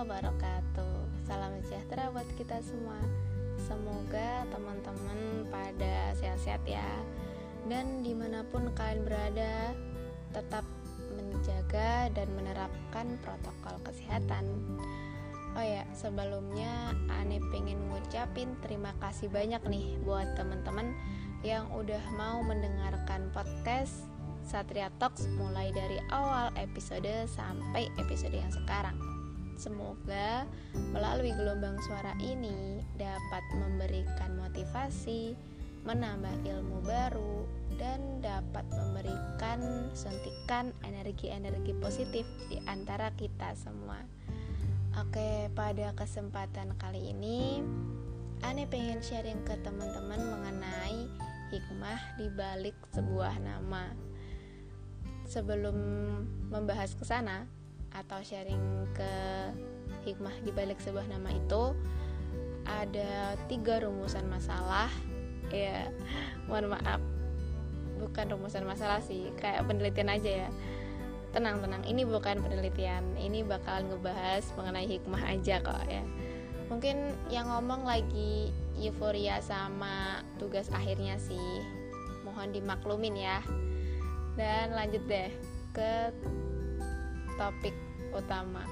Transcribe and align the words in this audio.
wabarakatuh. 0.00 1.28
Salam 1.28 1.60
sejahtera 1.60 2.08
buat 2.08 2.24
kita 2.40 2.56
semua. 2.64 2.96
Semoga 3.60 4.48
teman-teman 4.48 5.44
pada 5.52 6.16
sehat-sehat 6.16 6.64
ya. 6.64 6.88
Dan 7.68 8.00
di 8.00 8.16
mana 8.16 8.40
pun 8.48 8.72
kalian 8.72 9.04
berada 9.04 9.76
Tetap 10.32 10.64
menjaga 11.12 12.08
dan 12.16 12.32
menerapkan 12.32 13.20
protokol 13.20 13.76
kesehatan. 13.84 14.48
Oh 15.58 15.66
ya, 15.66 15.84
sebelumnya 15.92 16.94
Ane 17.10 17.42
pengen 17.52 17.90
ngucapin 17.90 18.56
terima 18.62 18.94
kasih 19.02 19.28
banyak 19.28 19.60
nih 19.68 19.98
buat 20.06 20.38
teman-teman 20.38 20.96
yang 21.42 21.66
udah 21.74 22.00
mau 22.14 22.40
mendengarkan 22.46 23.28
podcast 23.34 24.06
Satria 24.46 24.88
Talks 25.02 25.26
mulai 25.34 25.74
dari 25.74 25.98
awal 26.14 26.54
episode 26.56 27.10
sampai 27.26 27.90
episode 27.98 28.38
yang 28.38 28.54
sekarang. 28.54 29.19
Semoga 29.60 30.48
melalui 30.96 31.36
gelombang 31.36 31.76
suara 31.84 32.16
ini 32.16 32.80
dapat 32.96 33.44
memberikan 33.52 34.40
motivasi, 34.40 35.36
menambah 35.84 36.32
ilmu 36.48 36.80
baru, 36.80 37.44
dan 37.76 38.24
dapat 38.24 38.64
memberikan 38.72 39.60
suntikan 39.92 40.72
energi-energi 40.88 41.76
positif 41.76 42.24
di 42.48 42.56
antara 42.64 43.12
kita 43.20 43.52
semua. 43.52 44.00
Oke, 44.96 45.52
pada 45.52 45.92
kesempatan 45.92 46.72
kali 46.80 47.12
ini, 47.12 47.60
Ane 48.40 48.64
pengen 48.64 49.04
sharing 49.04 49.44
ke 49.44 49.60
teman-teman 49.60 50.24
mengenai 50.24 51.04
hikmah 51.52 52.00
di 52.16 52.32
balik 52.32 52.76
sebuah 52.96 53.36
nama. 53.44 53.92
Sebelum 55.28 55.76
membahas 56.48 56.96
ke 56.96 57.04
sana 57.04 57.59
atau 57.94 58.22
sharing 58.22 58.86
ke 58.94 59.12
hikmah 60.06 60.32
di 60.46 60.50
balik 60.54 60.78
sebuah 60.80 61.06
nama 61.10 61.30
itu, 61.34 61.74
ada 62.68 63.34
tiga 63.50 63.82
rumusan 63.82 64.26
masalah. 64.30 64.88
Ya, 65.50 65.90
mohon 66.46 66.70
maaf, 66.70 67.02
bukan 67.98 68.30
rumusan 68.30 68.62
masalah 68.62 69.02
sih, 69.02 69.34
kayak 69.38 69.66
penelitian 69.66 70.10
aja 70.14 70.46
ya. 70.46 70.50
Tenang, 71.30 71.62
tenang, 71.62 71.82
ini 71.86 72.02
bukan 72.02 72.42
penelitian, 72.42 73.02
ini 73.18 73.46
bakalan 73.46 73.86
ngebahas 73.90 74.42
mengenai 74.58 74.86
hikmah 74.86 75.22
aja 75.30 75.62
kok 75.62 75.86
ya. 75.86 76.02
Mungkin 76.70 77.18
yang 77.34 77.50
ngomong 77.50 77.82
lagi 77.82 78.54
euforia 78.78 79.42
sama 79.42 80.22
tugas 80.38 80.70
akhirnya 80.70 81.18
sih. 81.18 81.66
Mohon 82.22 82.54
dimaklumin 82.54 83.18
ya. 83.18 83.42
Dan 84.38 84.70
lanjut 84.78 85.02
deh 85.10 85.34
ke 85.74 86.14
topik 87.40 87.72
utama. 88.12 88.68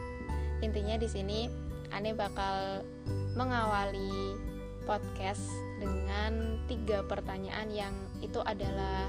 Intinya 0.61 1.01
di 1.01 1.09
sini 1.09 1.49
Ane 1.89 2.13
bakal 2.13 2.85
mengawali 3.33 4.37
podcast 4.85 5.41
dengan 5.81 6.61
tiga 6.69 7.01
pertanyaan 7.09 7.73
yang 7.73 7.97
itu 8.21 8.45
adalah 8.45 9.09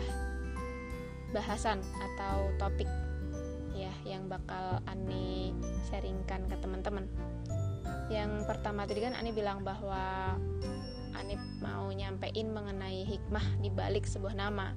bahasan 1.36 1.84
atau 1.84 2.56
topik 2.56 2.88
ya 3.76 3.92
yang 4.08 4.32
bakal 4.32 4.80
Ane 4.88 5.52
sharingkan 5.92 6.48
ke 6.48 6.56
teman-teman. 6.64 7.04
Yang 8.08 8.48
pertama 8.48 8.88
tadi 8.88 9.04
kan 9.04 9.12
Ani 9.12 9.36
bilang 9.36 9.68
bahwa 9.68 10.40
Ani 11.20 11.36
mau 11.60 11.92
nyampein 11.92 12.48
mengenai 12.48 13.04
hikmah 13.04 13.60
di 13.60 13.68
balik 13.68 14.08
sebuah 14.08 14.40
nama. 14.40 14.72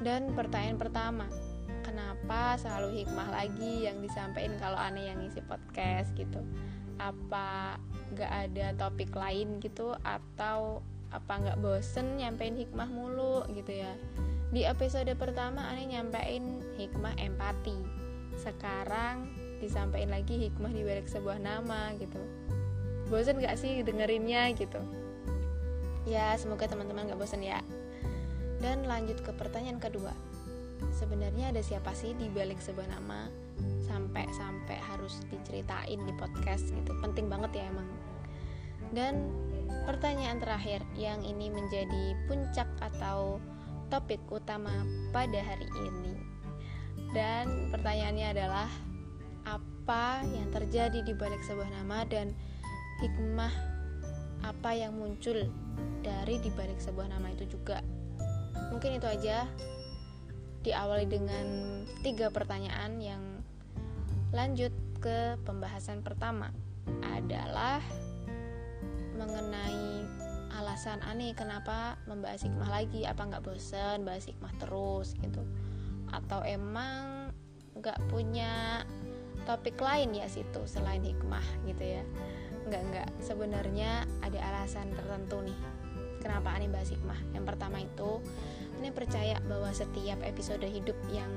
Dan 0.00 0.32
pertanyaan 0.34 0.80
pertama 0.80 1.28
kenapa 1.82 2.56
selalu 2.60 3.02
hikmah 3.02 3.28
lagi 3.32 3.88
yang 3.88 3.98
disampaikan 4.04 4.56
kalau 4.60 4.78
Ani 4.78 5.08
yang 5.08 5.20
ngisi 5.20 5.42
podcast 5.44 6.12
gitu? 6.14 6.40
Apa 7.00 7.80
gak 8.14 8.32
ada 8.48 8.76
topik 8.76 9.12
lain 9.12 9.58
gitu? 9.58 9.96
Atau 10.04 10.84
apa 11.10 11.42
nggak 11.42 11.58
bosen 11.58 12.22
nyampein 12.22 12.54
hikmah 12.54 12.86
mulu 12.86 13.42
gitu 13.50 13.82
ya? 13.82 13.92
Di 14.54 14.62
episode 14.68 15.10
pertama 15.18 15.66
Ani 15.68 15.90
nyampein 15.90 16.62
hikmah 16.78 17.18
empati. 17.18 17.76
Sekarang 18.38 19.26
disampaikan 19.58 20.14
lagi 20.14 20.48
hikmah 20.48 20.72
di 20.72 20.86
balik 20.86 21.10
sebuah 21.10 21.42
nama 21.42 21.92
gitu. 21.98 22.20
Bosan 23.10 23.42
gak 23.42 23.58
sih 23.58 23.82
dengerinnya 23.82 24.54
gitu? 24.54 24.78
Ya 26.08 26.32
semoga 26.38 26.70
teman-teman 26.70 27.10
gak 27.10 27.20
bosan 27.20 27.42
ya. 27.42 27.60
Dan 28.60 28.84
lanjut 28.86 29.18
ke 29.24 29.32
pertanyaan 29.34 29.80
kedua 29.80 30.29
sebenarnya 30.94 31.52
ada 31.52 31.62
siapa 31.62 31.92
sih 31.92 32.16
di 32.16 32.32
balik 32.32 32.58
sebuah 32.58 32.88
nama? 32.88 33.28
Sampai-sampai 33.86 34.78
harus 34.80 35.20
diceritain 35.28 36.00
di 36.00 36.12
podcast 36.16 36.72
gitu. 36.72 36.92
Penting 37.04 37.28
banget 37.28 37.60
ya 37.60 37.64
emang. 37.68 37.88
Dan 38.90 39.30
pertanyaan 39.86 40.42
terakhir 40.42 40.82
yang 40.98 41.22
ini 41.22 41.52
menjadi 41.52 42.16
puncak 42.26 42.66
atau 42.80 43.38
topik 43.90 44.22
utama 44.30 44.86
pada 45.14 45.38
hari 45.42 45.66
ini. 45.86 46.14
Dan 47.10 47.70
pertanyaannya 47.74 48.26
adalah 48.34 48.70
apa 49.46 50.22
yang 50.30 50.46
terjadi 50.54 51.02
di 51.02 51.12
balik 51.14 51.42
sebuah 51.42 51.66
nama 51.82 52.06
dan 52.06 52.30
hikmah 53.02 53.50
apa 54.46 54.70
yang 54.72 54.96
muncul 54.96 55.48
dari 56.00 56.40
di 56.40 56.50
balik 56.54 56.78
sebuah 56.80 57.10
nama 57.10 57.32
itu 57.34 57.48
juga. 57.50 57.82
Mungkin 58.70 59.02
itu 59.02 59.06
aja 59.08 59.48
diawali 60.60 61.06
dengan 61.08 61.46
tiga 62.04 62.28
pertanyaan 62.28 63.00
yang 63.00 63.22
lanjut 64.30 64.72
ke 65.00 65.40
pembahasan 65.42 66.04
pertama. 66.04 66.52
Adalah 67.00 67.80
mengenai 69.16 70.04
alasan 70.60 71.00
aneh 71.06 71.32
kenapa 71.32 71.96
membahas 72.04 72.44
hikmah 72.44 72.68
lagi 72.68 73.08
apa 73.08 73.22
nggak 73.24 73.44
bosen 73.44 74.04
bahas 74.04 74.28
hikmah 74.28 74.52
terus 74.60 75.16
gitu. 75.18 75.40
Atau 76.12 76.44
emang 76.44 77.32
nggak 77.80 78.10
punya 78.12 78.84
topik 79.48 79.80
lain 79.80 80.12
ya 80.12 80.28
situ 80.28 80.62
selain 80.68 81.00
hikmah 81.00 81.44
gitu 81.64 82.00
ya. 82.00 82.04
Nggak 82.68 82.82
nggak. 82.92 83.08
Sebenarnya 83.24 84.04
ada 84.20 84.38
alasan 84.52 84.92
tertentu 84.92 85.40
nih 85.40 85.58
kenapa 86.20 86.52
aneh 86.52 86.68
bahas 86.68 86.92
hikmah 86.92 87.16
yang 87.32 87.48
pertama 87.48 87.80
itu 87.80 88.20
aneh 88.80 88.96
percaya 88.96 89.36
bahwa 89.44 89.68
setiap 89.76 90.16
episode 90.24 90.64
hidup 90.64 90.96
yang 91.12 91.28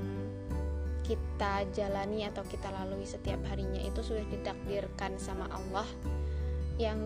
kita 1.04 1.68
jalani 1.76 2.24
atau 2.24 2.40
kita 2.48 2.72
lalui 2.72 3.04
setiap 3.04 3.36
harinya 3.52 3.84
itu 3.84 4.00
sudah 4.00 4.24
ditakdirkan 4.32 5.20
sama 5.20 5.44
Allah 5.52 5.84
yang 6.80 6.96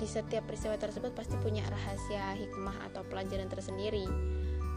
di 0.00 0.08
setiap 0.08 0.48
peristiwa 0.48 0.80
tersebut 0.80 1.12
pasti 1.12 1.36
punya 1.38 1.62
rahasia 1.68 2.32
hikmah 2.40 2.90
atau 2.90 3.04
pelajaran 3.06 3.52
tersendiri. 3.52 4.08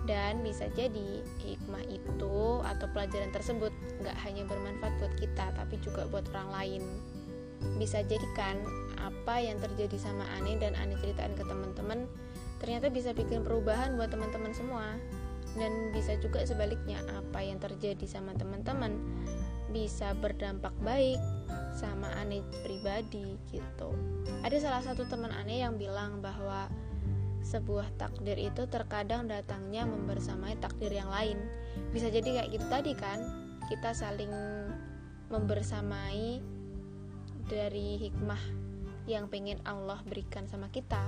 Dan 0.06 0.46
bisa 0.46 0.70
jadi 0.78 1.26
hikmah 1.42 1.82
itu 1.90 2.62
atau 2.62 2.86
pelajaran 2.94 3.34
tersebut 3.34 3.74
nggak 4.04 4.18
hanya 4.22 4.46
bermanfaat 4.46 5.02
buat 5.02 5.16
kita 5.18 5.50
tapi 5.56 5.82
juga 5.82 6.06
buat 6.12 6.30
orang 6.36 6.50
lain. 6.54 6.84
Bisa 7.82 8.06
jadi 8.06 8.28
kan 8.38 8.60
apa 9.02 9.42
yang 9.42 9.58
terjadi 9.58 9.98
sama 9.98 10.28
Ani 10.38 10.62
dan 10.62 10.78
Ani 10.78 10.94
ceritain 11.02 11.34
ke 11.34 11.42
teman-teman 11.42 12.06
ternyata 12.66 12.90
bisa 12.90 13.14
bikin 13.14 13.46
perubahan 13.46 13.94
buat 13.94 14.10
teman-teman 14.10 14.50
semua 14.58 14.98
dan 15.54 15.94
bisa 15.94 16.18
juga 16.18 16.42
sebaliknya 16.42 16.98
apa 17.14 17.46
yang 17.46 17.62
terjadi 17.62 18.10
sama 18.10 18.34
teman-teman 18.34 18.98
bisa 19.70 20.18
berdampak 20.18 20.74
baik 20.82 21.22
sama 21.78 22.10
Ani 22.18 22.42
pribadi 22.66 23.38
gitu 23.54 23.94
ada 24.42 24.58
salah 24.58 24.82
satu 24.82 25.06
teman 25.06 25.30
Ani 25.30 25.62
yang 25.62 25.78
bilang 25.78 26.26
bahwa 26.26 26.66
sebuah 27.46 27.94
takdir 28.02 28.42
itu 28.42 28.66
terkadang 28.66 29.30
datangnya 29.30 29.86
membersamai 29.86 30.58
takdir 30.58 30.90
yang 30.90 31.08
lain. 31.14 31.38
Bisa 31.94 32.10
jadi 32.10 32.42
kayak 32.42 32.50
gitu 32.58 32.66
tadi 32.74 32.98
kan, 32.98 33.22
kita 33.70 33.94
saling 33.94 34.34
membersamai 35.30 36.42
dari 37.46 38.02
hikmah 38.02 38.42
yang 39.06 39.30
pengen 39.30 39.62
Allah 39.62 40.02
berikan 40.10 40.50
sama 40.50 40.74
kita. 40.74 41.06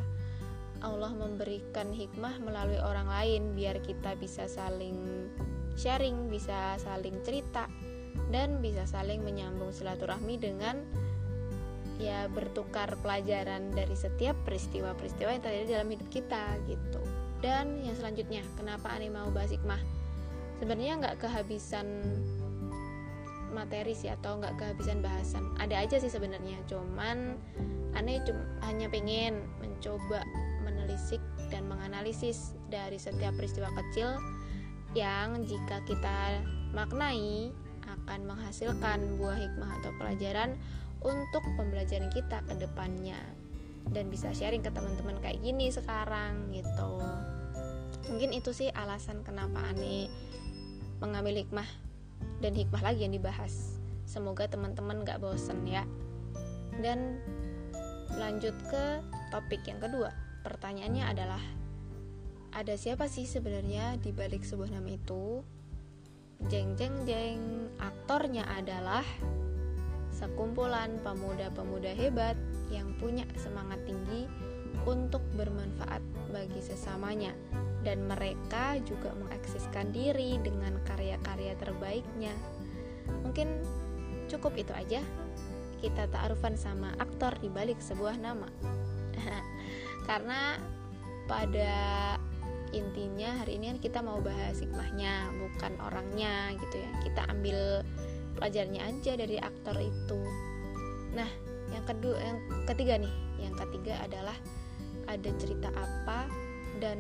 Allah 0.82 1.14
memberikan 1.14 1.90
hikmah 1.90 2.42
melalui 2.42 2.78
orang 2.82 3.10
lain 3.10 3.42
biar 3.58 3.82
kita 3.82 4.14
bisa 4.20 4.46
saling 4.46 5.30
sharing, 5.78 6.28
bisa 6.28 6.78
saling 6.82 7.22
cerita 7.22 7.70
dan 8.34 8.60
bisa 8.60 8.84
saling 8.90 9.22
menyambung 9.24 9.72
silaturahmi 9.72 10.36
dengan 10.42 10.82
ya 11.98 12.30
bertukar 12.30 12.94
pelajaran 13.02 13.74
dari 13.74 13.98
setiap 13.98 14.38
peristiwa-peristiwa 14.46 15.34
yang 15.34 15.44
terjadi 15.44 15.82
dalam 15.82 15.90
hidup 15.90 16.10
kita 16.14 16.44
gitu. 16.70 17.02
Dan 17.42 17.82
yang 17.86 17.94
selanjutnya 17.98 18.42
kenapa 18.58 18.90
Ani 18.94 19.14
mau 19.14 19.30
bahas 19.30 19.54
hikmah? 19.54 19.82
Sebenarnya 20.58 20.98
nggak 20.98 21.18
kehabisan 21.22 21.86
materi 23.54 23.94
sih 23.98 24.10
atau 24.10 24.38
nggak 24.38 24.58
kehabisan 24.58 25.02
bahasan. 25.02 25.44
Ada 25.58 25.86
aja 25.86 25.96
sih 26.02 26.10
sebenarnya 26.10 26.58
cuman 26.70 27.38
Ani 27.98 28.22
cuma 28.26 28.46
hanya 28.66 28.90
pengen 28.90 29.46
mencoba 29.58 30.22
dan 31.48 31.68
menganalisis 31.68 32.56
dari 32.68 33.00
setiap 33.00 33.36
peristiwa 33.36 33.72
kecil 33.74 34.20
yang 34.96 35.44
jika 35.44 35.84
kita 35.88 36.42
maknai 36.72 37.52
akan 37.88 38.28
menghasilkan 38.28 39.20
buah 39.20 39.38
hikmah 39.40 39.72
atau 39.80 39.92
pelajaran 40.00 40.60
untuk 41.04 41.44
pembelajaran 41.56 42.12
kita 42.12 42.44
ke 42.48 42.54
depannya. 42.60 43.20
Dan 43.88 44.12
bisa 44.12 44.36
sharing 44.36 44.60
ke 44.60 44.72
teman-teman 44.72 45.16
kayak 45.24 45.40
gini 45.40 45.72
sekarang 45.72 46.52
gitu. 46.52 47.00
Mungkin 48.12 48.36
itu 48.36 48.52
sih 48.52 48.68
alasan 48.76 49.24
kenapa 49.24 49.64
aneh 49.72 50.12
mengambil 51.00 51.40
hikmah 51.40 51.68
dan 52.44 52.52
hikmah 52.52 52.84
lagi 52.84 53.08
yang 53.08 53.16
dibahas. 53.16 53.80
Semoga 54.04 54.48
teman-teman 54.48 55.08
gak 55.08 55.24
bosen 55.24 55.64
ya. 55.64 55.88
Dan 56.84 57.24
lanjut 58.20 58.56
ke 58.68 59.00
topik 59.32 59.64
yang 59.68 59.80
kedua 59.80 60.27
pertanyaannya 60.48 61.04
adalah 61.04 61.44
ada 62.56 62.80
siapa 62.80 63.12
sih 63.12 63.28
sebenarnya 63.28 64.00
di 64.00 64.16
balik 64.16 64.48
sebuah 64.48 64.72
nama 64.72 64.96
itu 64.96 65.44
jeng 66.48 66.80
jeng 66.80 67.04
jeng 67.04 67.68
aktornya 67.76 68.48
adalah 68.48 69.04
sekumpulan 70.16 71.04
pemuda-pemuda 71.04 71.92
hebat 71.92 72.40
yang 72.72 72.96
punya 72.96 73.28
semangat 73.36 73.84
tinggi 73.84 74.26
untuk 74.88 75.20
bermanfaat 75.36 76.00
bagi 76.32 76.64
sesamanya 76.64 77.36
dan 77.84 78.08
mereka 78.08 78.80
juga 78.88 79.12
mengeksiskan 79.20 79.92
diri 79.92 80.40
dengan 80.40 80.80
karya-karya 80.88 81.54
terbaiknya. 81.60 82.34
Mungkin 83.24 83.64
cukup 84.32 84.56
itu 84.60 84.74
aja. 84.76 85.04
Kita 85.78 86.10
ta'arufan 86.10 86.58
sama 86.58 86.92
aktor 86.98 87.38
di 87.38 87.48
balik 87.54 87.78
sebuah 87.78 88.18
nama. 88.18 88.50
Karena 90.08 90.56
pada 91.28 91.76
intinya 92.72 93.44
hari 93.44 93.60
ini 93.60 93.76
kan 93.76 93.80
kita 93.84 94.00
mau 94.00 94.24
bahas 94.24 94.60
hikmahnya, 94.64 95.30
bukan 95.36 95.74
orangnya 95.84 96.56
gitu 96.56 96.80
ya. 96.80 96.90
Kita 97.04 97.22
ambil 97.30 97.84
pelajarannya 98.40 98.82
aja 98.82 99.12
dari 99.20 99.38
aktor 99.38 99.76
itu. 99.78 100.22
Nah, 101.12 101.30
yang 101.76 101.84
kedua, 101.84 102.16
yang 102.18 102.40
ketiga 102.66 102.96
nih, 102.98 103.14
yang 103.44 103.56
ketiga 103.60 104.00
adalah 104.08 104.38
ada 105.08 105.30
cerita 105.40 105.72
apa 105.76 106.28
dan 106.78 107.00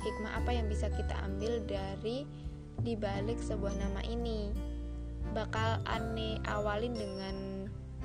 hikmah 0.00 0.32
apa 0.40 0.50
yang 0.54 0.66
bisa 0.70 0.88
kita 0.92 1.16
ambil 1.26 1.60
dari 1.66 2.24
dibalik 2.80 3.36
sebuah 3.40 3.76
nama 3.76 4.00
ini 4.08 4.52
bakal 5.36 5.80
aneh 5.84 6.40
awalin 6.48 6.96
dengan 6.96 7.36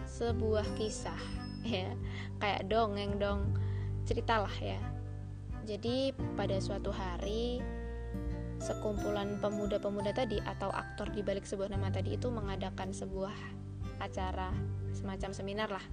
sebuah 0.06 0.66
kisah 0.76 1.20
ya 1.66 1.90
kayak 2.44 2.68
dongeng 2.68 3.18
dong 3.18 3.56
ceritalah 4.06 4.54
ya. 4.62 4.80
Jadi 5.66 6.14
pada 6.38 6.62
suatu 6.62 6.94
hari 6.94 7.60
sekumpulan 8.62 9.42
pemuda-pemuda 9.42 10.14
tadi 10.16 10.40
atau 10.42 10.70
aktor 10.72 11.12
di 11.12 11.26
balik 11.26 11.44
sebuah 11.44 11.74
nama 11.74 11.92
tadi 11.92 12.16
itu 12.16 12.30
mengadakan 12.30 12.94
sebuah 12.94 13.34
acara 14.00 14.54
semacam 14.96 15.32
seminar 15.34 15.70
lah 15.70 15.86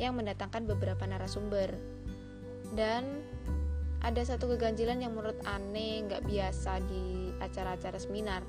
yang 0.00 0.16
mendatangkan 0.16 0.66
beberapa 0.66 1.04
narasumber. 1.06 1.76
Dan 2.74 3.04
ada 4.02 4.20
satu 4.24 4.50
keganjilan 4.56 5.00
yang 5.00 5.16
menurut 5.16 5.38
aneh 5.48 6.04
nggak 6.04 6.26
biasa 6.26 6.82
di 6.84 7.32
acara-acara 7.40 7.96
seminar 8.00 8.44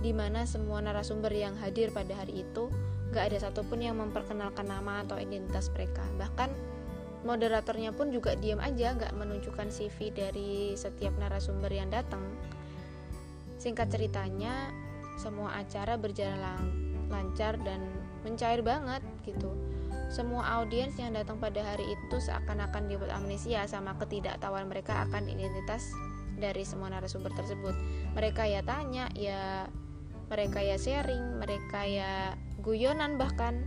di 0.00 0.12
mana 0.12 0.44
semua 0.44 0.80
narasumber 0.84 1.32
yang 1.32 1.56
hadir 1.56 1.88
pada 1.92 2.12
hari 2.16 2.44
itu 2.44 2.68
nggak 3.12 3.32
ada 3.32 3.38
satupun 3.48 3.80
yang 3.80 3.96
memperkenalkan 3.96 4.68
nama 4.68 5.04
atau 5.04 5.16
identitas 5.16 5.72
mereka. 5.72 6.04
Bahkan 6.20 6.75
moderatornya 7.26 7.90
pun 7.90 8.14
juga 8.14 8.38
diam 8.38 8.62
aja 8.62 8.94
nggak 8.94 9.12
menunjukkan 9.18 9.68
CV 9.74 10.14
dari 10.14 10.78
setiap 10.78 11.18
narasumber 11.18 11.68
yang 11.74 11.90
datang. 11.90 12.22
Singkat 13.58 13.90
ceritanya 13.90 14.70
semua 15.18 15.58
acara 15.58 15.98
berjalan 15.98 16.70
lancar 17.10 17.58
dan 17.66 17.82
mencair 18.22 18.62
banget 18.62 19.02
gitu. 19.26 19.50
Semua 20.06 20.62
audiens 20.62 20.94
yang 21.02 21.18
datang 21.18 21.42
pada 21.42 21.58
hari 21.66 21.82
itu 21.82 22.16
seakan-akan 22.22 22.86
dibuat 22.86 23.10
amnesia 23.10 23.66
sama 23.66 23.98
ketidaktahuan 23.98 24.70
mereka 24.70 25.02
akan 25.10 25.26
identitas 25.26 25.90
dari 26.38 26.62
semua 26.62 26.94
narasumber 26.94 27.34
tersebut. 27.34 27.74
Mereka 28.14 28.46
ya 28.46 28.62
tanya, 28.62 29.10
ya 29.18 29.66
mereka 30.30 30.62
ya 30.62 30.78
sharing, 30.78 31.42
mereka 31.42 31.82
ya 31.86 32.38
guyonan 32.62 33.18
bahkan 33.18 33.66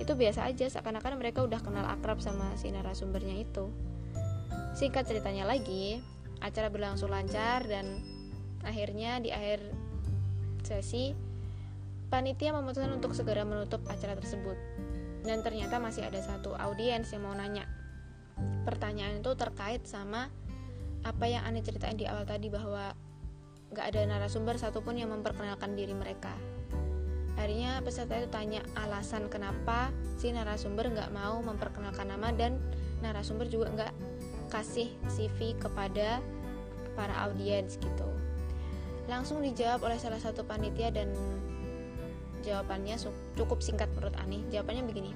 itu 0.00 0.16
biasa 0.16 0.48
aja 0.48 0.64
seakan-akan 0.66 1.20
mereka 1.20 1.44
udah 1.44 1.60
kenal 1.60 1.84
akrab 1.84 2.24
sama 2.24 2.56
si 2.56 2.72
narasumbernya 2.72 3.36
itu. 3.36 3.68
Singkat 4.72 5.04
ceritanya 5.04 5.44
lagi, 5.44 6.00
acara 6.40 6.72
berlangsung 6.72 7.12
lancar 7.12 7.68
dan 7.68 8.00
akhirnya 8.64 9.20
di 9.20 9.28
akhir 9.28 9.60
sesi 10.64 11.12
panitia 12.08 12.56
memutuskan 12.56 12.96
untuk 12.96 13.12
segera 13.12 13.44
menutup 13.44 13.84
acara 13.92 14.16
tersebut. 14.16 14.56
Dan 15.20 15.44
ternyata 15.44 15.76
masih 15.76 16.08
ada 16.08 16.18
satu 16.24 16.56
audiens 16.56 17.12
yang 17.12 17.28
mau 17.28 17.36
nanya. 17.36 17.68
Pertanyaan 18.64 19.20
itu 19.20 19.36
terkait 19.36 19.84
sama 19.84 20.32
apa 21.04 21.24
yang 21.28 21.44
aneh 21.44 21.60
ceritain 21.60 22.00
di 22.00 22.08
awal 22.08 22.24
tadi 22.24 22.48
bahwa 22.48 22.96
gak 23.76 23.86
ada 23.92 24.00
narasumber 24.08 24.56
satupun 24.56 24.96
yang 24.96 25.12
memperkenalkan 25.12 25.76
diri 25.76 25.92
mereka 25.92 26.32
akhirnya 27.40 27.80
peserta 27.80 28.20
itu 28.20 28.28
tanya 28.28 28.60
alasan 28.76 29.32
kenapa 29.32 29.88
si 30.20 30.28
narasumber 30.28 30.92
gak 30.92 31.08
mau 31.16 31.40
memperkenalkan 31.40 32.12
nama 32.12 32.28
dan 32.36 32.60
narasumber 33.00 33.48
juga 33.48 33.72
gak 33.72 33.94
kasih 34.52 34.92
CV 35.08 35.56
kepada 35.56 36.20
para 36.92 37.16
audiens 37.24 37.80
gitu 37.80 38.04
langsung 39.08 39.40
dijawab 39.40 39.88
oleh 39.88 39.96
salah 39.96 40.20
satu 40.20 40.44
panitia 40.44 40.92
dan 40.92 41.08
Jawabannya 42.40 42.96
cukup 43.36 43.60
singkat 43.60 43.88
menurut 43.92 44.16
Ani. 44.16 44.40
Jawabannya 44.48 44.84
begini. 44.88 45.12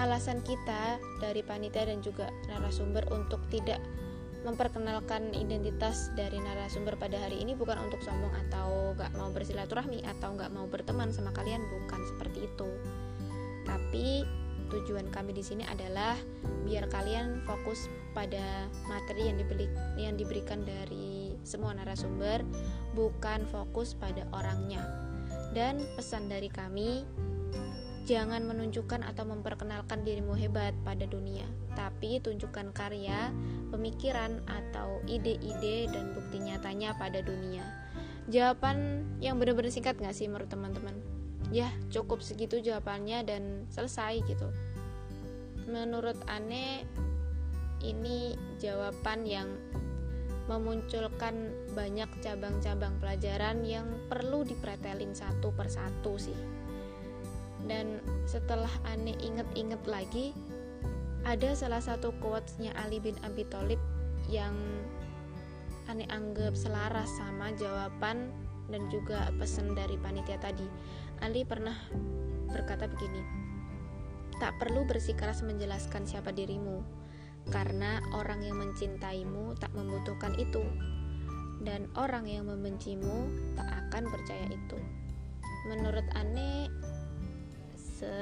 Alasan 0.00 0.40
kita 0.40 0.96
dari 1.20 1.44
panitia 1.44 1.84
dan 1.84 2.00
juga 2.00 2.32
narasumber 2.48 3.04
untuk 3.12 3.42
tidak 3.52 3.82
memperkenalkan 4.46 5.34
identitas 5.34 6.14
dari 6.14 6.38
narasumber 6.38 6.94
pada 6.94 7.18
hari 7.18 7.42
ini 7.42 7.58
bukan 7.58 7.82
untuk 7.82 7.98
sombong 8.06 8.30
atau 8.46 8.94
gak 8.94 9.10
mau 9.18 9.34
bersilaturahmi 9.34 10.06
atau 10.06 10.38
gak 10.38 10.54
mau 10.54 10.70
berteman 10.70 11.10
sama 11.10 11.34
kalian 11.34 11.66
bukan 11.66 12.00
seperti 12.14 12.46
itu. 12.46 12.70
Tapi 13.66 14.22
tujuan 14.70 15.10
kami 15.10 15.34
di 15.34 15.42
sini 15.42 15.66
adalah 15.66 16.14
biar 16.62 16.86
kalian 16.86 17.42
fokus 17.42 17.90
pada 18.14 18.70
materi 18.86 19.30
yang 19.30 19.38
dibeli 19.38 19.66
yang 19.98 20.14
diberikan 20.14 20.62
dari 20.62 21.34
semua 21.42 21.74
narasumber 21.74 22.46
bukan 22.94 23.42
fokus 23.50 23.98
pada 23.98 24.22
orangnya. 24.30 24.82
Dan 25.50 25.82
pesan 25.98 26.28
dari 26.30 26.52
kami, 26.52 27.02
jangan 28.06 28.46
menunjukkan 28.46 29.02
atau 29.02 29.26
memperkenalkan 29.26 30.06
dirimu 30.06 30.38
hebat 30.38 30.70
pada 30.86 31.10
dunia, 31.10 31.42
tapi 31.74 32.22
tunjukkan 32.22 32.70
karya, 32.70 33.34
pemikiran, 33.74 34.38
atau 34.46 35.02
ide-ide 35.10 35.90
dan 35.90 36.14
bukti 36.14 36.38
nyatanya 36.38 36.94
pada 36.94 37.18
dunia. 37.18 37.66
Jawaban 38.30 39.02
yang 39.18 39.42
benar-benar 39.42 39.74
singkat 39.74 39.98
gak 39.98 40.14
sih 40.14 40.30
menurut 40.30 40.46
teman-teman? 40.46 40.94
Ya, 41.50 41.70
cukup 41.90 42.22
segitu 42.22 42.62
jawabannya 42.62 43.26
dan 43.26 43.42
selesai 43.74 44.22
gitu. 44.22 44.48
Menurut 45.66 46.18
Ane, 46.30 46.86
ini 47.82 48.38
jawaban 48.62 49.26
yang 49.26 49.50
memunculkan 50.46 51.50
banyak 51.74 52.06
cabang-cabang 52.22 53.02
pelajaran 53.02 53.66
yang 53.66 53.86
perlu 54.06 54.46
dipretelin 54.46 55.10
satu 55.10 55.50
persatu 55.50 56.14
sih. 56.18 56.55
Dan 57.66 57.98
setelah 58.30 58.70
aneh 58.86 59.18
inget-inget 59.18 59.82
lagi, 59.90 60.30
ada 61.26 61.50
salah 61.58 61.82
satu 61.82 62.14
quotesnya 62.22 62.70
Ali 62.78 63.02
bin 63.02 63.18
Abi 63.26 63.42
Thalib 63.50 63.82
yang 64.30 64.54
aneh 65.90 66.06
anggap 66.10 66.54
selaras 66.54 67.10
sama 67.18 67.50
jawaban 67.58 68.30
dan 68.70 68.86
juga 68.90 69.30
pesan 69.38 69.74
dari 69.74 69.98
panitia 69.98 70.38
tadi. 70.38 70.66
Ali 71.22 71.42
pernah 71.42 71.74
berkata 72.50 72.86
begini, 72.86 73.22
tak 74.38 74.54
perlu 74.62 74.86
bersikeras 74.86 75.42
menjelaskan 75.42 76.06
siapa 76.06 76.30
dirimu, 76.30 76.82
karena 77.50 78.02
orang 78.14 78.42
yang 78.42 78.58
mencintaimu 78.58 79.58
tak 79.58 79.70
membutuhkan 79.74 80.34
itu, 80.38 80.62
dan 81.62 81.90
orang 81.98 82.26
yang 82.26 82.46
membencimu 82.46 83.30
tak 83.58 83.66
akan 83.86 84.06
percaya 84.10 84.46
itu. 84.50 84.78
Menurut 85.66 86.06
Ane, 86.14 86.70
se 87.96 88.12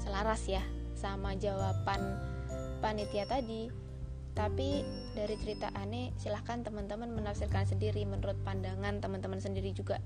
selaras 0.00 0.48
ya 0.48 0.64
sama 0.96 1.36
jawaban 1.36 2.00
panitia 2.80 3.28
tadi. 3.28 3.68
Tapi 4.36 4.84
dari 5.16 5.32
cerita 5.40 5.72
Ane, 5.72 6.12
silahkan 6.20 6.60
teman-teman 6.60 7.08
menafsirkan 7.08 7.64
sendiri 7.64 8.04
menurut 8.04 8.36
pandangan 8.44 9.00
teman-teman 9.00 9.40
sendiri 9.40 9.72
juga 9.72 9.96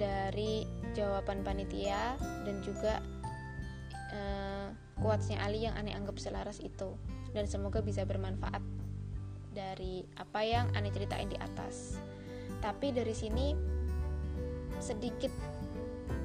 dari 0.00 0.64
jawaban 0.96 1.44
panitia 1.44 2.16
dan 2.48 2.64
juga 2.64 3.04
uh, 4.12 4.72
quotesnya 5.00 5.40
Ali 5.44 5.68
yang 5.68 5.76
aneh 5.76 5.92
anggap 5.92 6.16
selaras 6.16 6.64
itu 6.64 6.96
dan 7.36 7.44
semoga 7.44 7.84
bisa 7.84 8.08
bermanfaat 8.08 8.64
dari 9.52 10.02
apa 10.16 10.40
yang 10.42 10.72
aneh 10.72 10.90
ceritain 10.90 11.28
di 11.28 11.36
atas 11.36 12.00
tapi 12.64 12.88
dari 12.90 13.12
sini 13.12 13.52
sedikit 14.80 15.30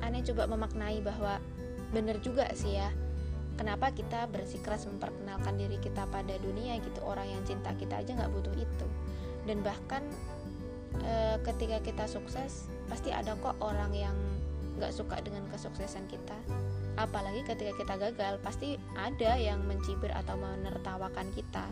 aneh 0.03 0.23
coba 0.23 0.49
memaknai 0.49 0.99
bahwa 1.03 1.39
bener 1.91 2.19
juga 2.23 2.47
sih 2.53 2.77
ya. 2.77 2.89
Kenapa 3.57 3.89
kita 3.89 4.29
bersikeras 4.29 4.85
memperkenalkan 4.85 5.57
diri 5.57 5.81
kita 5.81 6.05
pada 6.13 6.37
dunia 6.37 6.77
gitu? 6.77 7.01
Orang 7.01 7.25
yang 7.25 7.41
cinta 7.41 7.73
kita 7.73 8.05
aja 8.05 8.13
nggak 8.13 8.29
butuh 8.29 8.53
itu. 8.53 8.87
Dan 9.49 9.65
bahkan 9.65 10.05
e, 11.01 11.41
ketika 11.41 11.81
kita 11.81 12.05
sukses 12.05 12.69
pasti 12.85 13.09
ada 13.09 13.33
kok 13.41 13.57
orang 13.57 13.89
yang 13.97 14.13
nggak 14.77 14.93
suka 14.93 15.17
dengan 15.25 15.41
kesuksesan 15.49 16.05
kita. 16.05 16.37
Apalagi 17.01 17.41
ketika 17.49 17.73
kita 17.81 17.93
gagal 17.97 18.37
pasti 18.45 18.77
ada 18.93 19.33
yang 19.41 19.65
mencibir 19.65 20.13
atau 20.13 20.37
menertawakan 20.37 21.33
kita. 21.33 21.65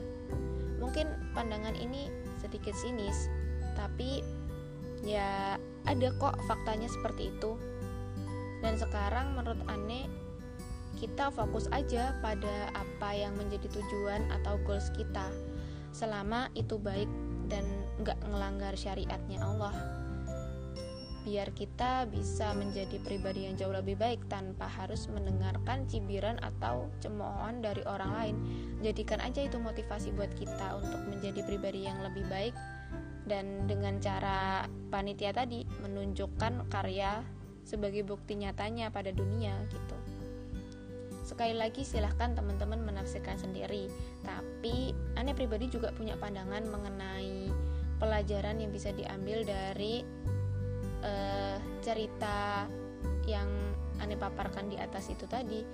Mungkin 0.81 1.05
pandangan 1.38 1.77
ini 1.77 2.10
sedikit 2.41 2.74
sinis 2.74 3.29
tapi 3.75 4.24
ya 5.03 5.60
ada 5.86 6.07
kok 6.17 6.34
faktanya 6.50 6.89
seperti 6.89 7.29
itu 7.29 7.60
dan 8.65 8.81
sekarang 8.81 9.38
menurut 9.38 9.62
Ane 9.69 10.10
kita 10.98 11.29
fokus 11.29 11.69
aja 11.69 12.17
pada 12.25 12.74
apa 12.74 13.13
yang 13.13 13.38
menjadi 13.38 13.69
tujuan 13.69 14.25
atau 14.41 14.57
goals 14.65 14.89
kita. 14.98 15.29
Selama 15.93 16.50
itu 16.57 16.81
baik 16.81 17.07
dan 17.45 17.62
nggak 18.01 18.17
ngelanggar 18.25 18.74
syariatnya 18.74 19.38
Allah. 19.38 19.75
Biar 21.25 21.53
kita 21.53 22.10
bisa 22.10 22.53
menjadi 22.57 23.01
pribadi 23.01 23.50
yang 23.50 23.57
jauh 23.57 23.74
lebih 23.74 23.98
baik 23.98 24.29
tanpa 24.29 24.65
harus 24.69 25.10
mendengarkan 25.10 25.86
cibiran 25.89 26.38
atau 26.41 26.89
cemoohan 27.01 27.62
dari 27.62 27.81
orang 27.86 28.12
lain. 28.13 28.36
Jadikan 28.81 29.22
aja 29.22 29.45
itu 29.45 29.57
motivasi 29.62 30.13
buat 30.13 30.34
kita 30.38 30.77
untuk 30.81 31.01
menjadi 31.10 31.41
pribadi 31.45 31.86
yang 31.86 32.01
lebih 32.01 32.25
baik. 32.29 32.53
Dan 33.25 33.65
dengan 33.65 33.98
cara 33.98 34.69
panitia 34.93 35.34
tadi 35.34 35.65
menunjukkan 35.81 36.69
karya 36.69 37.25
sebagai 37.65 38.05
bukti 38.05 38.38
nyatanya 38.38 38.93
pada 38.93 39.10
dunia 39.10 39.51
gitu. 39.74 39.98
Sekali 41.25 41.57
lagi 41.57 41.81
silahkan 41.81 42.38
teman-teman 42.38 42.86
menafsirkan 42.86 43.41
sendiri. 43.41 43.89
Tapi 44.22 44.93
aneh 45.17 45.34
pribadi 45.34 45.74
juga 45.74 45.89
punya 45.89 46.13
pandangan 46.22 46.69
mengenai 46.69 47.50
pelajaran 47.98 48.62
yang 48.62 48.69
bisa 48.69 48.93
diambil 48.93 49.41
dari 49.41 50.05
uh, 51.01 51.57
cerita 51.81 52.69
yang 53.25 53.50
aneh 53.98 54.15
paparkan 54.15 54.69
di 54.69 54.77
atas 54.77 55.10
itu 55.10 55.25
tadi. 55.25 55.65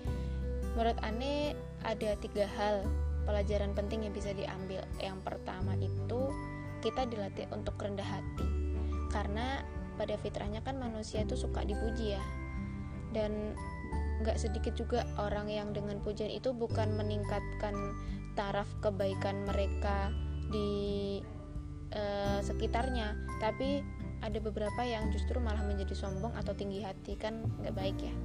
Menurut 0.80 0.96
aneh 1.04 1.52
ada 1.84 2.16
tiga 2.24 2.48
hal 2.48 2.88
pelajaran 3.28 3.76
penting 3.76 4.08
yang 4.08 4.16
bisa 4.16 4.32
diambil. 4.32 4.88
Yang 5.04 5.20
pertama 5.28 5.76
itu 5.76 6.32
kita 6.80 7.04
dilatih 7.12 7.52
untuk 7.52 7.76
rendah 7.76 8.08
hati. 8.08 8.48
Karena 9.12 9.60
pada 10.02 10.18
fitrahnya 10.18 10.66
kan 10.66 10.82
manusia 10.82 11.22
itu 11.22 11.38
suka 11.38 11.62
dipuji 11.62 12.18
ya. 12.18 12.24
Dan 13.14 13.54
nggak 14.26 14.42
sedikit 14.42 14.74
juga 14.74 15.06
orang 15.22 15.46
yang 15.46 15.70
dengan 15.78 16.02
pujian 16.02 16.34
itu 16.34 16.58
bukan 16.58 16.98
meningkatkan 16.98 17.78
taraf 18.34 18.66
kebaikan 18.82 19.46
mereka 19.46 20.10
di 20.50 21.22
uh, 21.94 22.42
sekitarnya. 22.42 23.14
Tapi 23.38 23.86
ada 24.26 24.42
beberapa 24.42 24.82
yang 24.82 25.14
justru 25.14 25.38
malah 25.38 25.62
menjadi 25.62 25.94
sombong 25.94 26.34
atau 26.34 26.58
tinggi 26.58 26.82
hati 26.82 27.14
kan 27.14 27.46
nggak 27.62 27.78
baik 27.78 27.98
ya. 28.02 28.16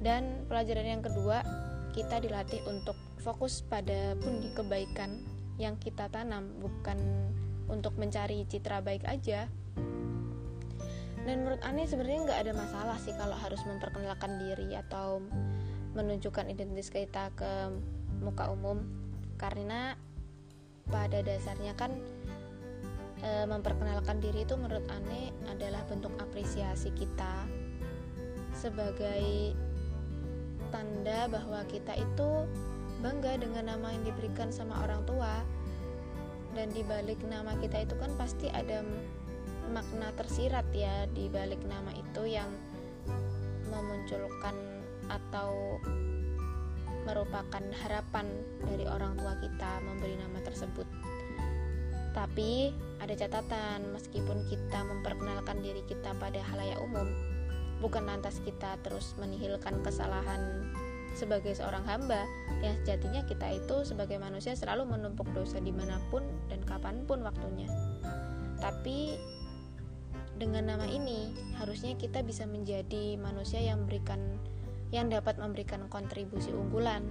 Dan 0.00 0.48
pelajaran 0.48 0.88
yang 0.88 1.02
kedua 1.04 1.44
kita 1.92 2.16
dilatih 2.22 2.64
untuk 2.64 2.96
fokus 3.20 3.60
pada 3.60 4.16
pundi 4.16 4.54
kebaikan 4.56 5.20
yang 5.58 5.74
kita 5.76 6.06
tanam 6.08 6.54
bukan 6.62 6.96
untuk 7.66 7.98
mencari 7.98 8.46
citra 8.46 8.80
baik 8.80 9.04
aja 9.04 9.50
dan 11.28 11.44
menurut 11.44 11.60
Ani 11.60 11.84
sebenarnya 11.84 12.24
nggak 12.24 12.40
ada 12.48 12.52
masalah 12.56 12.96
sih 12.96 13.12
kalau 13.12 13.36
harus 13.36 13.60
memperkenalkan 13.68 14.40
diri 14.40 14.72
atau 14.72 15.20
menunjukkan 15.92 16.48
identitas 16.48 16.88
kita 16.88 17.28
ke 17.36 17.52
muka 18.24 18.48
umum. 18.48 18.80
Karena 19.36 19.92
pada 20.88 21.20
dasarnya 21.20 21.76
kan 21.76 21.92
e, 23.20 23.44
memperkenalkan 23.44 24.24
diri 24.24 24.48
itu 24.48 24.56
menurut 24.56 24.88
Ane 24.88 25.36
adalah 25.52 25.84
bentuk 25.84 26.16
apresiasi 26.16 26.96
kita 26.96 27.44
sebagai 28.56 29.52
tanda 30.72 31.28
bahwa 31.28 31.60
kita 31.68 31.92
itu 31.92 32.48
bangga 33.04 33.36
dengan 33.36 33.76
nama 33.76 33.92
yang 33.92 34.08
diberikan 34.08 34.48
sama 34.48 34.80
orang 34.80 35.04
tua. 35.04 35.44
Dan 36.56 36.72
di 36.72 36.80
balik 36.88 37.20
nama 37.28 37.52
kita 37.60 37.84
itu 37.84 37.92
kan 38.00 38.16
pasti 38.16 38.48
ada 38.48 38.80
makna 39.68 40.10
tersirat 40.16 40.64
ya 40.72 41.04
di 41.12 41.28
balik 41.28 41.60
nama 41.68 41.92
itu 41.92 42.24
yang 42.24 42.48
memunculkan 43.68 44.56
atau 45.12 45.76
merupakan 47.04 47.64
harapan 47.84 48.26
dari 48.64 48.84
orang 48.84 49.16
tua 49.16 49.36
kita 49.40 49.80
memberi 49.84 50.16
nama 50.20 50.40
tersebut. 50.44 50.88
Tapi 52.12 52.72
ada 52.98 53.14
catatan, 53.14 53.94
meskipun 53.94 54.44
kita 54.48 54.80
memperkenalkan 54.84 55.60
diri 55.62 55.84
kita 55.86 56.12
pada 56.18 56.40
halayak 56.52 56.80
umum, 56.82 57.08
bukan 57.80 58.04
lantas 58.04 58.42
kita 58.44 58.76
terus 58.82 59.14
menihilkan 59.16 59.80
kesalahan 59.84 60.66
sebagai 61.16 61.56
seorang 61.56 61.82
hamba 61.88 62.28
yang 62.60 62.76
sejatinya 62.84 63.24
kita 63.24 63.56
itu 63.56 63.86
sebagai 63.86 64.20
manusia 64.20 64.52
selalu 64.52 64.98
menumpuk 64.98 65.26
dosa 65.32 65.58
di 65.58 65.72
mana 65.72 65.98
pun 66.12 66.22
dan 66.46 66.60
kapan 66.62 67.02
pun 67.08 67.24
waktunya 67.26 67.66
tapi 68.58 69.18
dengan 70.38 70.70
nama 70.70 70.86
ini 70.86 71.34
harusnya 71.58 71.98
kita 71.98 72.22
bisa 72.22 72.46
menjadi 72.46 73.18
manusia 73.18 73.58
yang 73.58 73.84
memberikan 73.84 74.22
yang 74.94 75.12
dapat 75.12 75.36
memberikan 75.36 75.84
kontribusi 75.90 76.54
unggulan. 76.54 77.04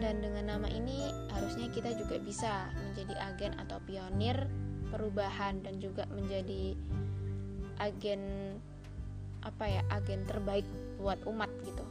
Dan 0.00 0.24
dengan 0.24 0.56
nama 0.56 0.68
ini 0.70 1.12
harusnya 1.28 1.68
kita 1.68 1.92
juga 1.92 2.16
bisa 2.22 2.72
menjadi 2.88 3.20
agen 3.20 3.52
atau 3.60 3.76
pionir 3.84 4.48
perubahan 4.88 5.60
dan 5.60 5.76
juga 5.76 6.08
menjadi 6.08 6.72
agen 7.80 8.54
apa 9.40 9.64
ya 9.68 9.82
agen 9.92 10.24
terbaik 10.24 10.64
buat 11.00 11.20
umat 11.28 11.48
gitu. 11.64 11.84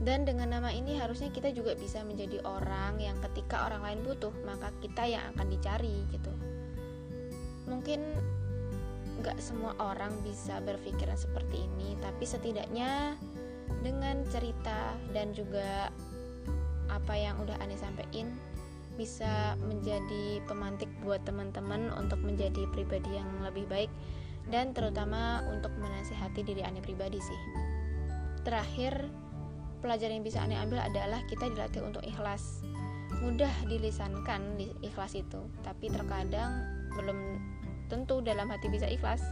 Dan 0.00 0.24
dengan 0.24 0.52
nama 0.52 0.70
ini 0.72 0.96
harusnya 0.96 1.28
kita 1.28 1.52
juga 1.52 1.76
bisa 1.76 2.00
menjadi 2.04 2.40
orang 2.44 3.00
yang 3.00 3.16
ketika 3.20 3.68
orang 3.68 3.84
lain 3.84 4.00
butuh 4.04 4.32
maka 4.44 4.72
kita 4.80 5.04
yang 5.04 5.24
akan 5.36 5.46
dicari 5.52 6.04
gitu. 6.12 6.32
Mungkin 7.66 8.00
nggak 9.26 9.42
semua 9.42 9.74
orang 9.82 10.14
bisa 10.22 10.62
berpikiran 10.62 11.18
seperti 11.18 11.66
ini 11.66 11.98
tapi 11.98 12.22
setidaknya 12.22 13.18
dengan 13.82 14.22
cerita 14.30 14.94
dan 15.10 15.34
juga 15.34 15.90
apa 16.86 17.14
yang 17.18 17.34
udah 17.42 17.58
Ani 17.58 17.74
sampaikan 17.74 18.30
bisa 18.94 19.58
menjadi 19.66 20.38
pemantik 20.46 20.86
buat 21.02 21.18
teman-teman 21.26 21.90
untuk 21.98 22.22
menjadi 22.22 22.70
pribadi 22.70 23.18
yang 23.18 23.26
lebih 23.42 23.66
baik 23.66 23.90
dan 24.46 24.70
terutama 24.70 25.42
untuk 25.50 25.74
menasihati 25.74 26.46
diri 26.46 26.62
Ani 26.62 26.78
pribadi 26.78 27.18
sih. 27.18 27.40
Terakhir, 28.46 29.10
pelajaran 29.82 30.22
yang 30.22 30.24
bisa 30.24 30.38
aneh 30.38 30.54
ambil 30.54 30.86
adalah 30.86 31.18
kita 31.26 31.50
dilatih 31.50 31.82
untuk 31.82 32.06
ikhlas 32.06 32.62
mudah 33.22 33.52
dilisankan 33.66 34.60
di 34.60 34.68
ikhlas 34.84 35.16
itu 35.16 35.40
tapi 35.64 35.88
terkadang 35.88 36.62
belum 36.94 37.40
tentu 37.86 38.22
dalam 38.22 38.50
hati 38.50 38.70
bisa 38.70 38.86
ikhlas 38.86 39.22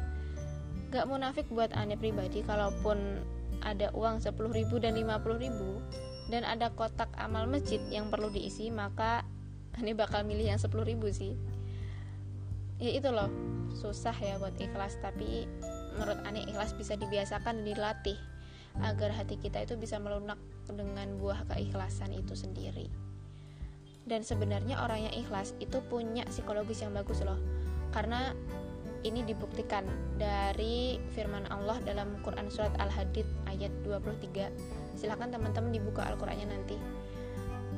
gak 0.94 1.10
munafik 1.10 1.46
buat 1.50 1.74
aneh 1.74 1.98
pribadi 1.98 2.46
kalaupun 2.46 3.22
ada 3.64 3.90
uang 3.96 4.22
10 4.22 4.34
ribu 4.36 4.76
dan 4.78 4.94
50 4.94 5.44
ribu 5.44 5.80
dan 6.30 6.46
ada 6.46 6.70
kotak 6.72 7.10
amal 7.18 7.44
masjid 7.50 7.80
yang 7.90 8.08
perlu 8.08 8.30
diisi 8.30 8.70
maka 8.70 9.26
aneh 9.74 9.96
bakal 9.96 10.22
milih 10.22 10.54
yang 10.54 10.60
10 10.60 10.70
ribu 10.86 11.10
sih 11.10 11.34
ya 12.78 12.90
itu 12.90 13.10
loh 13.10 13.30
susah 13.74 14.14
ya 14.14 14.38
buat 14.38 14.54
ikhlas 14.58 14.98
tapi 15.02 15.50
menurut 15.94 16.18
aneh 16.26 16.46
ikhlas 16.46 16.74
bisa 16.74 16.98
dibiasakan 16.98 17.62
dan 17.62 17.66
dilatih 17.66 18.18
agar 18.82 19.14
hati 19.14 19.38
kita 19.38 19.62
itu 19.62 19.78
bisa 19.78 20.02
melunak 20.02 20.38
dengan 20.66 21.14
buah 21.22 21.46
keikhlasan 21.54 22.10
itu 22.10 22.34
sendiri. 22.34 22.90
Dan 24.04 24.26
sebenarnya 24.26 24.82
orang 24.82 25.08
yang 25.08 25.14
ikhlas 25.14 25.54
itu 25.62 25.78
punya 25.86 26.26
psikologis 26.26 26.82
yang 26.82 26.92
bagus 26.92 27.22
loh. 27.22 27.38
Karena 27.94 28.34
ini 29.06 29.22
dibuktikan 29.22 29.86
dari 30.18 30.98
firman 31.14 31.46
Allah 31.46 31.78
dalam 31.86 32.18
Quran 32.26 32.50
surat 32.50 32.74
Al-Hadid 32.82 33.28
ayat 33.46 33.70
23. 33.86 34.98
Silahkan 34.98 35.30
teman-teman 35.30 35.70
dibuka 35.70 36.02
Al-Qur'annya 36.02 36.50
nanti 36.50 36.74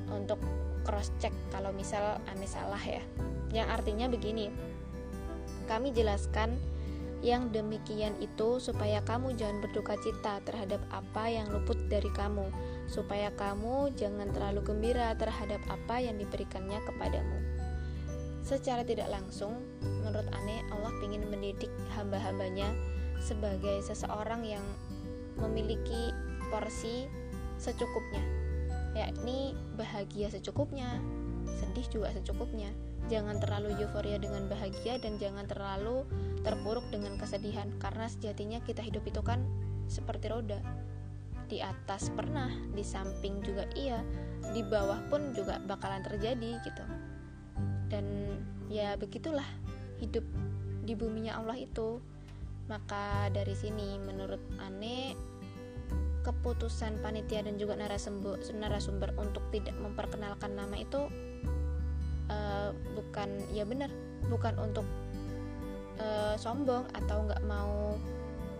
untuk 0.09 0.41
cross 0.87 1.13
check 1.21 1.35
kalau 1.53 1.75
misal 1.77 2.17
aneh 2.33 2.49
salah 2.49 2.81
ya. 2.81 3.05
Yang 3.53 3.69
artinya 3.77 4.07
begini. 4.09 4.49
Kami 5.69 5.91
jelaskan 5.93 6.57
yang 7.27 7.51
demikian 7.51 8.15
itu 8.23 8.63
supaya 8.63 9.03
kamu 9.03 9.35
jangan 9.35 9.59
berduka 9.59 9.99
cita 9.99 10.39
terhadap 10.47 10.79
apa 10.95 11.27
yang 11.27 11.51
luput 11.51 11.77
dari 11.91 12.09
kamu, 12.15 12.47
supaya 12.87 13.35
kamu 13.35 13.91
jangan 13.99 14.31
terlalu 14.31 14.63
gembira 14.63 15.11
terhadap 15.19 15.59
apa 15.67 15.99
yang 15.99 16.17
diberikannya 16.23 16.79
kepadamu. 16.87 17.46
Secara 18.47 18.87
tidak 18.87 19.11
langsung, 19.11 19.59
menurut 19.83 20.31
Ane, 20.31 20.63
Allah 20.71 20.95
ingin 21.03 21.27
mendidik 21.27 21.73
hamba-hambanya 21.99 22.71
sebagai 23.19 23.83
seseorang 23.83 24.47
yang 24.47 24.63
memiliki 25.43 26.15
porsi 26.47 27.11
secukupnya 27.59 28.23
yakni 28.97 29.53
bahagia 29.77 30.33
secukupnya 30.33 30.89
sedih 31.47 31.87
juga 31.93 32.09
secukupnya. 32.17 32.73
Jangan 33.07 33.39
terlalu 33.39 33.79
euforia 33.79 34.19
dengan 34.19 34.51
bahagia 34.51 34.99
dan 34.99 35.15
jangan 35.21 35.47
terlalu 35.47 36.03
terpuruk 36.43 36.83
dengan 36.91 37.15
kesedihan 37.21 37.71
karena 37.79 38.11
sejatinya 38.11 38.59
kita 38.67 38.83
hidup 38.83 39.07
itu 39.07 39.23
kan 39.23 39.47
seperti 39.87 40.27
roda. 40.27 40.59
Di 41.47 41.63
atas 41.63 42.11
pernah 42.11 42.51
di 42.75 42.83
samping 42.83 43.39
juga 43.47 43.63
iya 43.79 44.03
di 44.51 44.67
bawah 44.67 44.99
pun 45.07 45.31
juga 45.39 45.63
bakalan 45.63 46.03
terjadi 46.03 46.59
gitu 46.67 46.83
dan 47.87 48.05
ya 48.67 48.99
begitulah 48.99 49.47
hidup 50.03 50.25
di 50.87 50.95
buminya 50.95 51.39
Allah 51.39 51.59
itu. 51.59 52.03
Maka 52.67 53.31
dari 53.31 53.55
sini 53.55 53.95
menurut 54.03 54.43
Ane 54.59 55.15
keputusan 56.27 56.99
panitia 56.99 57.47
dan 57.47 57.55
juga 57.55 57.79
narasumber, 57.79 59.15
untuk 59.15 59.47
tidak 59.55 59.79
memperkenalkan 59.79 60.59
nama 60.59 60.75
itu 60.75 61.07
uh, 62.27 62.75
bukan 62.99 63.31
ya 63.55 63.63
benar 63.63 63.87
bukan 64.27 64.59
untuk 64.59 64.83
uh, 66.03 66.35
sombong 66.35 66.83
atau 66.99 67.31
nggak 67.31 67.47
mau 67.47 67.95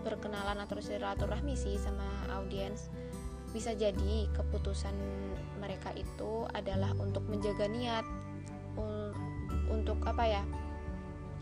berkenalan 0.07 0.63
atau 0.63 0.79
silaturahmi 0.79 1.59
sih 1.59 1.75
sama 1.75 2.07
audiens. 2.39 2.87
Bisa 3.51 3.75
jadi 3.75 4.31
keputusan 4.31 4.95
mereka 5.59 5.91
itu 5.91 6.47
adalah 6.55 6.95
untuk 6.95 7.27
menjaga 7.27 7.67
niat 7.67 8.07
untuk 9.71 9.99
apa 10.07 10.23
ya 10.25 10.43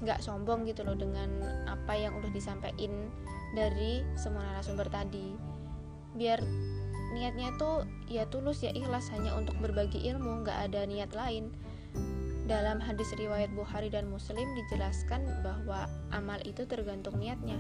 nggak 0.04 0.20
sombong 0.20 0.68
gitu 0.68 0.84
loh 0.84 0.98
dengan 0.98 1.30
apa 1.66 1.96
yang 1.96 2.14
udah 2.20 2.30
disampaikan 2.36 3.10
dari 3.56 4.04
semua 4.20 4.44
narasumber 4.44 4.92
tadi. 4.92 5.34
Biar 6.16 6.44
niatnya 7.16 7.56
tuh 7.56 7.88
ya 8.12 8.28
tulus 8.28 8.60
ya 8.60 8.76
ikhlas 8.76 9.08
hanya 9.16 9.32
untuk 9.40 9.56
berbagi 9.64 10.04
ilmu 10.12 10.44
nggak 10.44 10.72
ada 10.72 10.84
niat 10.84 11.16
lain. 11.16 11.52
Dalam 12.46 12.78
hadis 12.78 13.10
riwayat 13.18 13.50
Bukhari 13.58 13.90
dan 13.90 14.06
Muslim 14.12 14.46
dijelaskan 14.54 15.26
bahwa 15.42 15.90
amal 16.14 16.38
itu 16.46 16.68
tergantung 16.70 17.18
niatnya. 17.18 17.58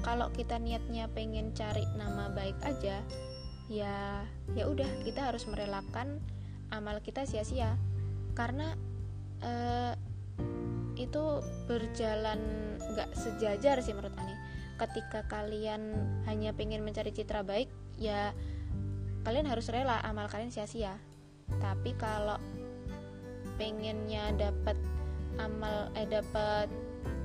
Kalau 0.00 0.32
kita 0.32 0.56
niatnya 0.56 1.10
pengen 1.12 1.52
cari 1.52 1.84
nama 1.98 2.32
baik 2.32 2.56
aja 2.64 3.04
ya 3.64 4.20
ya 4.52 4.64
udah 4.68 4.88
kita 5.08 5.32
harus 5.32 5.48
merelakan 5.48 6.22
amal 6.72 7.02
kita 7.04 7.28
sia-sia. 7.28 7.76
Karena 8.32 8.78
eh, 9.44 9.94
itu 10.96 11.24
berjalan 11.68 12.40
nggak 12.80 13.10
sejajar 13.12 13.84
sih 13.84 13.92
menurut 13.92 14.16
Ani. 14.16 14.34
Ketika 14.74 15.28
kalian 15.30 15.94
hanya 16.26 16.50
pengen 16.56 16.82
mencari 16.82 17.14
citra 17.14 17.46
baik 17.46 17.70
ya 18.00 18.34
kalian 19.22 19.46
harus 19.46 19.70
rela 19.70 20.02
amal 20.02 20.26
kalian 20.26 20.50
sia-sia. 20.50 20.98
Tapi 21.60 21.94
kalau 22.00 22.40
pengennya 23.60 24.34
dapat 24.34 24.74
amal 25.38 25.90
eh 25.94 26.06
dapat 26.06 26.66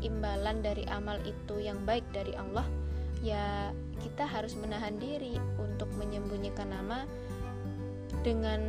imbalan 0.04 0.62
dari 0.62 0.86
amal 0.90 1.20
itu 1.26 1.62
yang 1.62 1.82
baik 1.84 2.06
dari 2.14 2.34
Allah 2.36 2.66
ya 3.20 3.76
kita 4.00 4.24
harus 4.24 4.56
menahan 4.56 4.96
diri 4.96 5.36
untuk 5.60 5.92
menyembunyikan 6.00 6.72
nama 6.72 7.04
dengan 8.24 8.64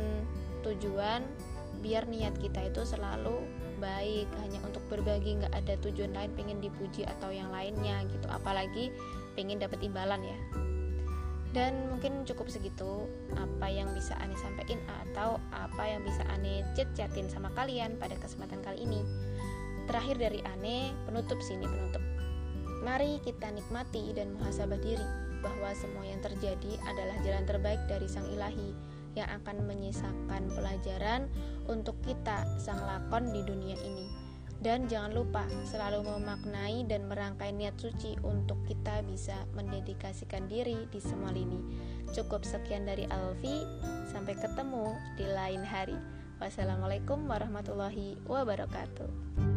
tujuan 0.61 1.23
biar 1.81 2.05
niat 2.07 2.37
kita 2.37 2.69
itu 2.69 2.85
selalu 2.85 3.41
baik 3.81 4.29
hanya 4.45 4.61
untuk 4.61 4.85
berbagi 4.87 5.41
nggak 5.41 5.53
ada 5.57 5.73
tujuan 5.81 6.13
lain 6.13 6.31
pengen 6.37 6.61
dipuji 6.61 7.03
atau 7.03 7.33
yang 7.33 7.49
lainnya 7.49 8.05
gitu. 8.13 8.29
Apalagi 8.29 8.93
pengen 9.33 9.57
dapat 9.57 9.81
imbalan 9.81 10.21
ya. 10.21 10.37
Dan 11.51 11.91
mungkin 11.91 12.23
cukup 12.23 12.47
segitu 12.47 13.11
apa 13.35 13.67
yang 13.67 13.91
bisa 13.91 14.15
Ani 14.23 14.39
sampaikan 14.39 14.79
atau 14.87 15.35
apa 15.51 15.83
yang 15.83 15.99
bisa 16.07 16.23
Ani 16.31 16.63
chat-chatin 16.79 17.27
sama 17.27 17.51
kalian 17.51 17.99
pada 17.99 18.15
kesempatan 18.15 18.63
kali 18.63 18.87
ini. 18.87 19.03
Terakhir 19.89 20.15
dari 20.15 20.39
Ane, 20.47 20.95
penutup 21.03 21.43
sini 21.43 21.67
penutup. 21.67 21.99
Mari 22.87 23.19
kita 23.27 23.51
nikmati 23.51 24.15
dan 24.15 24.31
muhasabah 24.39 24.79
diri 24.79 25.03
bahwa 25.43 25.75
semua 25.75 26.07
yang 26.07 26.23
terjadi 26.23 26.79
adalah 26.87 27.17
jalan 27.25 27.43
terbaik 27.43 27.81
dari 27.91 28.07
Sang 28.07 28.25
Ilahi 28.31 28.90
yang 29.15 29.27
akan 29.41 29.67
menyisakan 29.67 30.47
pelajaran 30.51 31.27
untuk 31.67 31.95
kita 32.03 32.47
sang 32.59 32.79
lakon 32.83 33.31
di 33.31 33.41
dunia 33.43 33.75
ini. 33.81 34.07
Dan 34.61 34.85
jangan 34.85 35.17
lupa 35.17 35.41
selalu 35.65 36.05
memaknai 36.05 36.85
dan 36.85 37.09
merangkai 37.09 37.49
niat 37.49 37.81
suci 37.81 38.13
untuk 38.21 38.61
kita 38.69 39.01
bisa 39.09 39.33
mendedikasikan 39.57 40.45
diri 40.45 40.85
di 40.93 41.01
semua 41.01 41.33
lini. 41.33 41.57
Cukup 42.13 42.45
sekian 42.45 42.85
dari 42.85 43.09
Alfi, 43.09 43.65
sampai 44.13 44.37
ketemu 44.37 44.93
di 45.17 45.25
lain 45.25 45.65
hari. 45.65 45.97
Wassalamualaikum 46.37 47.25
warahmatullahi 47.25 48.21
wabarakatuh. 48.29 49.50